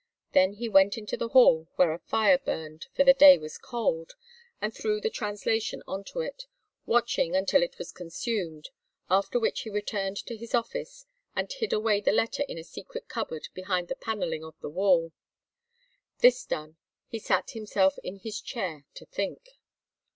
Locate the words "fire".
1.99-2.39